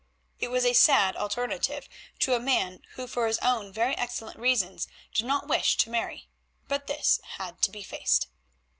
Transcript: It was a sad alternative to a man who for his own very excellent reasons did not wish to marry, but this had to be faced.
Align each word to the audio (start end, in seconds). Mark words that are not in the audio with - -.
It 0.39 0.47
was 0.49 0.65
a 0.65 0.73
sad 0.73 1.15
alternative 1.15 1.87
to 2.21 2.33
a 2.33 2.39
man 2.39 2.81
who 2.95 3.05
for 3.05 3.27
his 3.27 3.37
own 3.43 3.71
very 3.71 3.95
excellent 3.95 4.39
reasons 4.39 4.87
did 5.13 5.25
not 5.27 5.47
wish 5.47 5.77
to 5.77 5.91
marry, 5.91 6.27
but 6.67 6.87
this 6.87 7.19
had 7.35 7.61
to 7.61 7.69
be 7.69 7.83
faced. 7.83 8.25